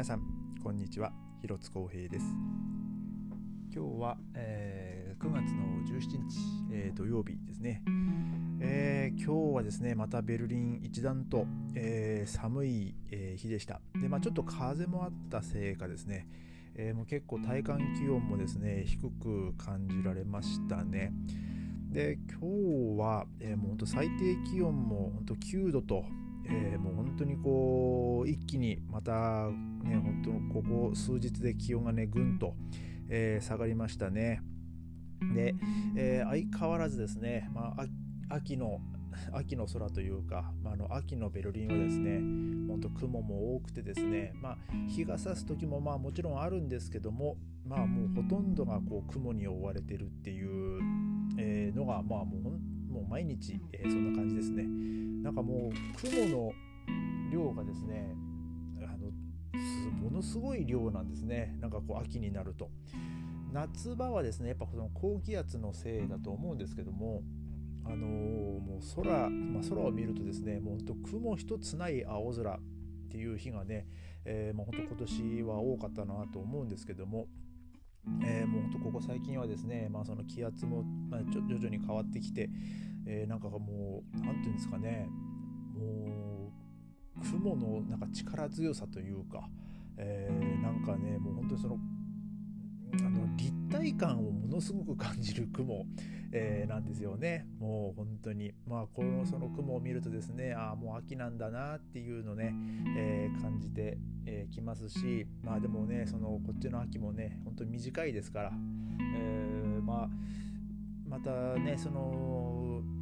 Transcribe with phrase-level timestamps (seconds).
[0.00, 0.22] 皆さん
[0.62, 1.12] こんにちは。
[1.42, 2.24] 広津光平です。
[3.70, 6.38] 今日は、えー、9月の17日、
[6.72, 7.82] えー、土曜日ですね、
[8.62, 11.44] えー、今日はですねまたベルリン一段と、
[11.74, 13.82] え寒い、え日でした。
[14.00, 16.26] で、まあ、ちょっと風もあったせいかですね、
[16.76, 21.12] えもう結構体感気温もですね低く感じられましたね。
[21.90, 26.06] で今日は、えー、もう本当最低気温も本当9度と
[26.50, 29.12] えー、もう本当にこう一気にまた
[29.82, 30.22] ね本
[30.52, 32.54] 当ここ数日で気温がねぐんと、
[33.08, 34.42] えー、下がりましたね。
[35.34, 35.54] で、
[35.96, 37.86] えー、相変わらずですね、まあ、
[38.34, 38.80] 秋の
[39.32, 42.20] 秋の空というか、まあ、の秋のベルリンはですね
[42.68, 44.56] 本当雲も多くてですね、まあ、
[44.88, 47.36] 日が差す時もまあもちろんあるんですけども
[47.66, 50.80] まあもうほとんどがこう雲に覆われてるっていう、
[51.74, 54.64] のがまあもうもう毎日、えー、そんな感じですね。
[55.22, 56.52] なんかもう雲の
[57.30, 58.14] 量がですね
[58.78, 59.10] あの
[60.02, 61.56] ものすごい量なんですね。
[61.60, 62.70] なんかこう秋になると。
[63.52, 67.22] 夏場はですねやっぱその高気圧のせいだと思うんですけども
[67.84, 72.58] あのー、もう空、まあ、空を見るとですねもうほんと雲一つない青空っ
[73.10, 73.86] ていう日がね、
[74.24, 77.26] えー、もう本当今年は多かったなと思うんですけども
[78.22, 82.48] えー、もうほんとここ最近はですね、まあ、その気圧も、まあ、徐々に変わってきて、
[83.06, 85.08] えー、なんかもう何て言うんですかね
[85.74, 86.52] も
[87.16, 89.48] う雲のなんか力強さというか、
[89.96, 91.78] えー、なんかねもう本当にその
[92.98, 95.86] あの立体感をものすごく感じる雲、
[96.32, 97.46] えー、なんですよね。
[97.58, 98.52] もう本当に。
[98.66, 102.54] まあこのその雲を見るとですねああもう秋なんだなっていうのね、
[102.96, 108.52] えー、感じてき、えー、ますしまあでもねそのこっちの秋もね本当に短いですから、
[109.16, 110.08] えー、まあ
[111.08, 112.99] またねそのい,、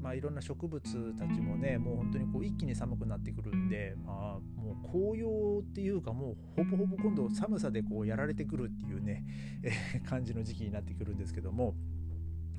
[0.00, 0.80] まあ、いろんな植物
[1.14, 9.24] たちもねもう本当にこう一気に寒くなってくるんで、まあ、もう紅葉っていうかもうほぼほぼ今度寒さでこうやられてくるっていうね、
[9.62, 11.74] えー、感じの時期になってくるんですけども。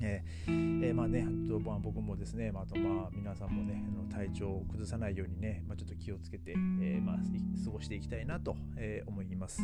[0.04, 7.16] えー、え、まあね、とまあ、僕もですね、まあ、あとまあ皆さんもね、あの体調を崩さないようにね、まあ、ちょっと気をつけて、えー、まあ、
[7.64, 9.62] 過ごしていきたいなと、え思います。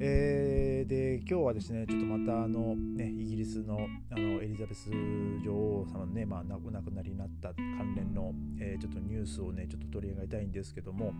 [0.00, 11.14] えー、で今日はですねちょっとまたあの、ね、イギリスのあのエリザベス女王様のね、まあ、亡くなりになった関連の、えー、ちょっとニュースをねちょっと取り上げたいんですけども、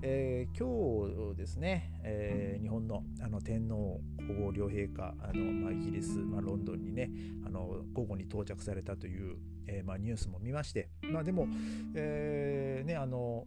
[0.00, 7.10] えー、今日ですね、えー、日本のあの天皇皇后両陛下あの、まあ、イギリス、まあ、ロンドンにね
[7.46, 9.36] あの午後に到着されたという、
[9.66, 11.46] えーまあ、ニュースも見まして、まあ、でも、
[11.94, 13.44] えーね、あの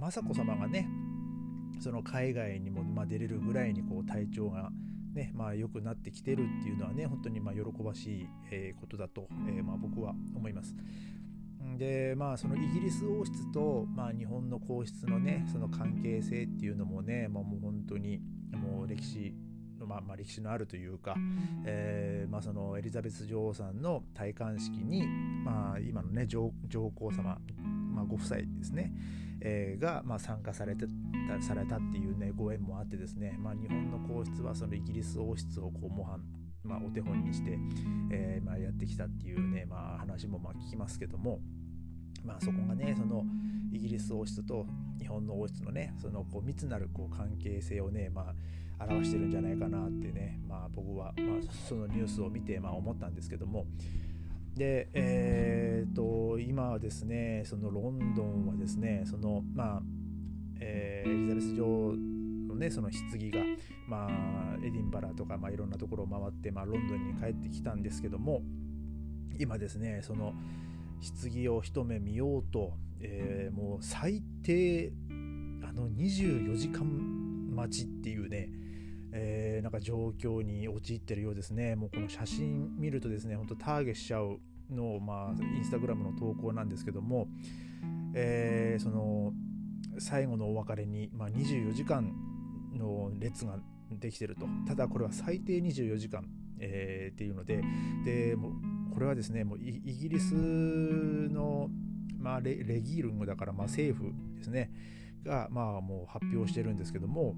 [0.00, 0.88] 雅子さまがね
[1.78, 4.70] その海外にもま出れるぐらいにこう体調が
[5.14, 10.74] ねまあ、良くなってきてるっていうのはね本当にま喜ばしい、えことだと、えま、僕は思います。
[11.76, 18.20] でまあそのイギリス王室と、まあ、日本の皇室のねその関係性っていうのもね、まあ、もう本当に
[18.52, 19.34] もう歴史
[19.78, 21.14] の、まあ、まあ、歴史のあるというか、
[21.64, 25.06] えーまあ、そのエリザベス女王さんの戴冠式に、
[25.44, 27.38] まあ、今のね上皇様、
[28.08, 28.92] ご夫妻ですね、
[29.40, 30.86] えー、が、まあ、参加されて
[31.28, 36.22] たされたっていうねご縁もあってですね、まあ、日本の皇室はそのイギリス王室をこう模範
[36.64, 37.58] まあ、お手本にして、
[38.10, 41.40] えーまあ、やってきたっていうね、まあ、話もまあ聞きますけども、
[42.24, 43.24] まあ、そこがねその
[43.72, 44.66] イギリス王室と
[44.98, 48.34] 日本の王室のねそのこう密なるこう関係性をね、ま
[48.78, 53.66] あ、表してるんじゃないかなってね、まあ、僕は、まあ、そのニュースを見て、まあ、思ったんですけども。
[54.58, 59.82] で、えーと、今はですねそのロンドンはですねそのまあ、
[60.60, 61.94] えー、エリザベス女王
[62.48, 63.38] のねその棺が、
[63.86, 68.42] まあ、エディンバラとか、まあ、いろんなところを回って、まあ、ロンドンに帰ってきたんですけども
[69.38, 70.34] 今ですねその
[71.00, 74.92] 棺を一目見ようと、えー、もう最低
[75.62, 78.48] あの24時間待ちっていうね
[79.20, 81.74] えー、なんか状況に陥ってるようですね。
[81.74, 84.38] もうこの写真見るとですね、本当ターゲしちゃう
[84.70, 87.26] の、まあ、インスタグラムの投稿なんですけども、
[88.14, 89.32] えー、その
[89.98, 92.12] 最後のお別れに、まあ、24時間
[92.74, 93.58] の列が
[93.90, 94.46] できてると。
[94.68, 96.24] ただこれは最低24時間、
[96.60, 97.60] えー、っていうので、
[98.04, 98.52] でも
[98.94, 101.68] これはですね、もうイギリスの、
[102.18, 104.70] まあレ、レギールングだから、まあ、政府ですね、
[105.24, 107.34] が、まあ、もう発表してるんですけども、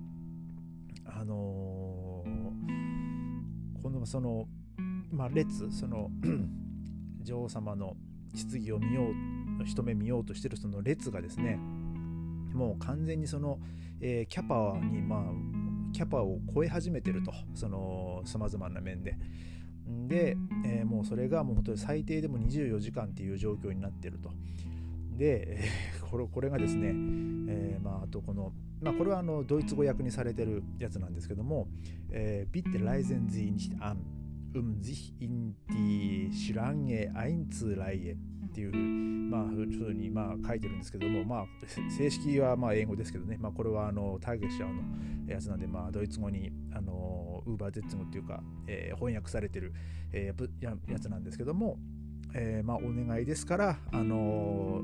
[1.19, 4.47] あのー、このその、
[5.11, 6.11] まあ、列その
[7.23, 7.97] 女王様の
[8.33, 9.03] 棺を見よ
[9.61, 11.59] う一目見ようとしてるその列がですね
[12.55, 13.59] もう完全にその、
[14.01, 15.23] えー、キャパにまあ
[15.93, 19.17] キャパを超え始めてるとそのさまざまな面で。
[20.07, 24.31] で、えー、もうそれがもう本当に最低でも24時間っていう状況になってると。
[25.21, 25.59] で、
[26.11, 31.69] これこれがですね、えー、まあ、あとこの、まあ、これはあのドイツ語訳にされてるやつなんですけども、
[32.11, 33.99] えー、Bitte leisen Sie nicht an,
[34.55, 41.47] um sich in die Schlange einzureihen っていう、まあ、ふうにまあ書いてるんですけども、まあ、
[41.91, 44.83] 正式はまあ英語ですけどね、まあ、これはあのターゲッシャーの
[45.29, 49.75] やつなんで、まあ、ドイツ語にあのウーバーゼッツ語っていうか、えー、翻訳されてる、
[50.13, 51.77] えー、ややつなんですけども、
[52.35, 54.83] えー、まあ、お願いですから、あの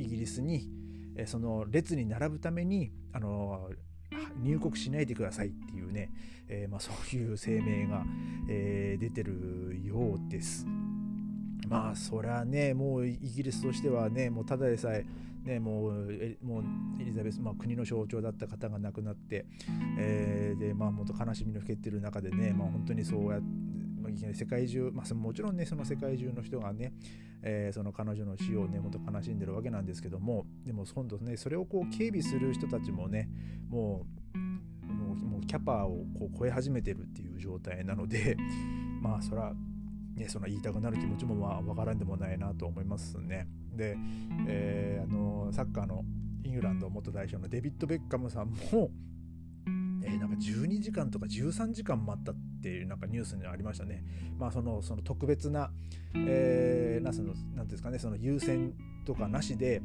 [0.00, 0.68] イギリスに、
[1.16, 3.70] えその列に並ぶために、あの
[4.42, 6.10] 入国しないでくださいっていうね、
[6.48, 8.04] えまあ、そういう声明が、
[8.48, 10.66] え出てるようです。
[11.68, 15.04] まあそりゃねもうイギリスとしてはねもうただでさえ
[15.44, 16.64] ねもうえもう
[17.00, 19.46] エリザベス、まあ、国の象徴だった方が亡くなって、
[19.96, 23.69] えー、でまあもっと悲しみのふけってる中でね、まあ、本当にそうやって
[24.16, 26.92] 世界中、まあ、もちろんねその世界中の人がね、
[27.42, 33.28] えー、その彼女の死をねもっと悲しんでるわけなんですけどもでも今度ねそれをこう警備する人たちもね
[33.68, 34.38] もう
[34.92, 38.36] もうもうキャパをこう超え始めてるっていう状態なので
[39.00, 39.54] まあそら
[40.20, 43.48] ね、その言いたくなる気持ちもまあ分からんでもないなと思いますね。
[43.74, 43.96] で、
[44.46, 46.04] えー、あのサッカーの
[46.44, 48.90] イングランド元代表のデビッド・ベッカムさんも、
[50.04, 54.04] えー、なんか12時間とか13時間待ったっていうなんかニュースにありましたね。
[54.38, 55.70] まあそのその特別な、
[56.14, 58.74] えー、なそのなんですかねその優先
[59.04, 59.82] とかなしで、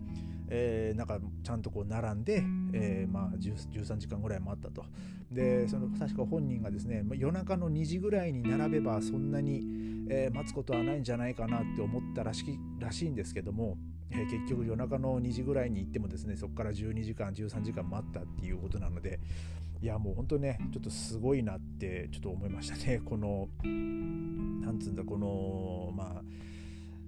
[0.50, 2.44] えー、なんかちゃんとこう並んで、
[2.74, 4.86] えー、まあ13時間ぐらい待ったと。
[5.32, 9.64] でその確か本人がですね夜中の2時ぐらいに並べばそんなに、
[10.10, 12.46] えー、待つことはないんじゃないかなって思ったらし
[12.80, 13.78] らしいんですけども、
[14.12, 19.20] えー、結局夜中の2時ぐらいに行ってもですねそこから12時間13時間待ったっていうことなので
[19.82, 23.02] いやもう本当ねちょっとすごいなってちょっと思いましたね。
[23.06, 26.24] このなんつうんだこのまあ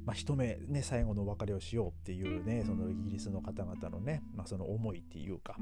[0.06, 5.58] まあ、一目ね最後のお別れをしようっていうねそのイギリスの方々のね、まあ、その思いっていうか。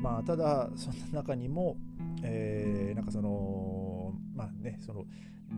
[0.00, 1.76] まあただその中にも、
[2.22, 5.04] えー、なんかそのまあねその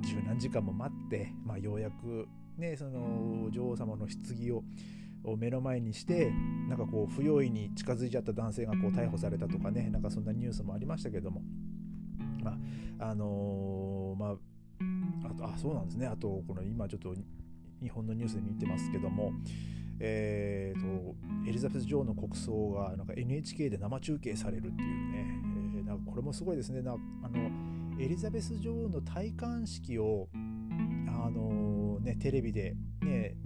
[0.00, 2.26] 十何時間も待って、まあ、ようやく
[2.56, 4.64] ねその女王様の棺を
[5.24, 6.30] を目の前にして
[6.68, 11.42] なんかこう不用意に近づいちゃった男性がこう逮捕されたとかねなんかそんなニュースもありましたけども。
[12.42, 12.58] ま
[12.98, 14.36] ああのー、ま
[15.24, 16.06] ああとあそうなんですね。
[16.06, 17.14] あとこの今ちょっと
[17.82, 19.32] 日本のニュースで見てますけども、
[19.98, 21.14] えーと、
[21.48, 25.42] エリザベス女王の国葬がなんか NHK で生中継されるっていうね、
[25.76, 26.82] えー、なんかこれもすごいですね。
[26.82, 26.96] なあ
[27.28, 30.28] のエリザベス女王の戴冠式を
[31.08, 33.36] あの、ね、テレビで、ね、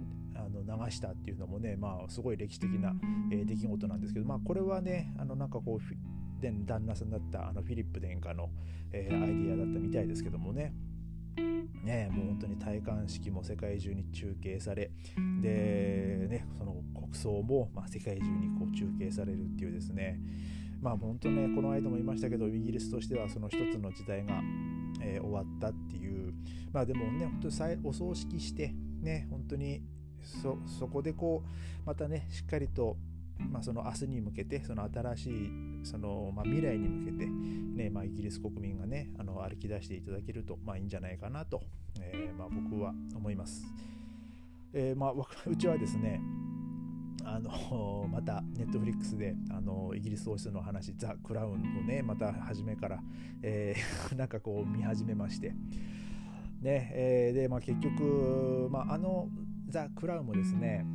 [0.63, 2.93] の流したっていうのもね、まあ、すごい歴史的な、
[3.31, 5.79] えー、出来事なんですけど、まあ、これはねあのなんかこう
[6.41, 8.49] 旦那さんだったあのフィリップ殿下の、
[8.91, 10.73] えー、アイディアだったみたいですけどもね。
[11.83, 14.91] ね、もう本当に戴冠式も世界中に中継され
[15.41, 20.19] で、ね、その国葬も、まあ、世界中にこう中継されるっていうですね。
[20.81, 24.41] まあ本当ねこの間も言いましたけどイギリスとしてはその一つの時代が、
[25.01, 26.33] えー、終わったっていう。
[26.71, 29.81] まあでもね本当にお葬式してね本当に
[30.23, 32.97] そそこでこうまたねしっかりと
[33.39, 35.51] まあ、その明日に向けてその新しい
[35.83, 41.61] その、まあ、未来に向けて、ねまあ、イギリス国民がねあの歩き出していただけると、まあ、いいんじゃないかなと、
[42.01, 43.65] えーまあ、僕は思います。
[44.73, 45.13] えーまあ、
[45.49, 46.21] うちはですね
[47.23, 53.01] あのまたネットフリックスであのイギリス王室の話ザ・クラウンをねまた初めから、
[53.41, 55.53] えー、 なんかこう見始めまして
[56.61, 59.29] ねえー、で、まあ、結局、まあ、あの
[59.69, 60.85] ザ・クラウンもですね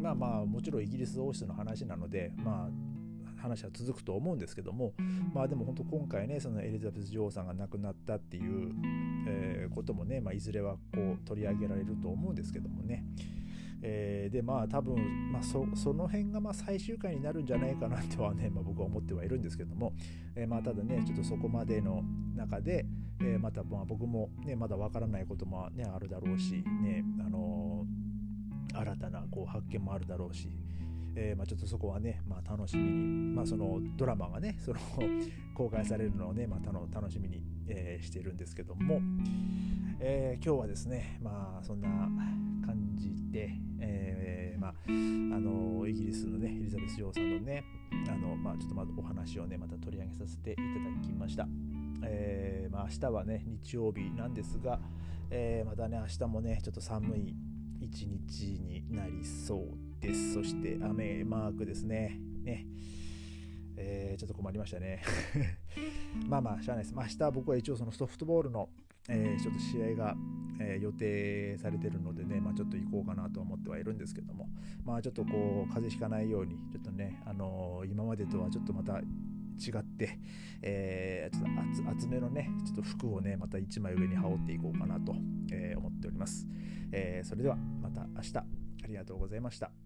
[0.00, 4.92] まあまあもちろんイギリス王室の話なのでまあ話は続くと思うんですけども
[5.34, 8.72] まあでも本当今回ねそのエリザベス女王さんが亡くなったっていう、
[9.28, 13.04] えー、こともね、まあ、いずれはこう取り上げられると思うんですけどもね。
[13.82, 19.92] えー、でまあ多分、まあそ、その辺がまあ最終回になるんじゃないかなとはね、まあ、僕は思ってはいるんですけども、
[20.34, 22.02] えー、まあただねちょっとそこまでの
[22.34, 22.86] 中で、
[23.20, 28.05] えー、またまあ僕も、ね、まだわからないことも、ね、あるだろうし、ねあのー
[28.78, 30.50] 新たなこう発見もあるだろうし、
[31.16, 34.78] えー、まあ、ちょっとそこはね、まあ、楽しみに、まあ、そのドラマがね その
[35.54, 39.00] 公開されるのをね、まあ、楽しみに、えー、しているんですけども、
[39.98, 41.88] えー、今日はですねまあそんな
[42.64, 47.64] 感じで、えまあ、あのイギリスのねエリザベス女王さんのね
[48.08, 50.68] あの、まあ、ちょっとまお話をねまた取り上げさせていただ
[51.02, 51.48] きました。
[52.02, 54.78] えまあ、明日はね日曜日なんですが、
[55.30, 57.34] え、またね明日もねちょっと寒い
[57.80, 60.34] 一日になりそうです。
[60.34, 62.18] そして雨マークですね。
[62.42, 62.66] ね。
[63.76, 65.02] えー、ちょっと困りましたね。
[66.28, 66.94] まあまあ、しゃあないです。
[66.94, 68.70] まあ、明日僕は一応そのソフトボールの、
[69.08, 70.16] えー、ちょっと試合が
[70.58, 74.48] えー、予定されてるのでね、まあ、ちょっと行こうかなと思ってはいるんですけども、
[74.84, 79.00] まあ、ちょっとこう風邪ひかないようにちょっとね、あのー、今までとはちょっとまた
[79.58, 80.18] 違って、
[80.62, 85.14] えー、ちょっと厚めのね、ちょっと服をね、また1枚上に羽織っていこうかなと、
[85.52, 86.46] えー、思っております、
[86.92, 87.28] えー。
[87.28, 88.44] それではまた明日あ
[88.86, 89.85] りがとうございました。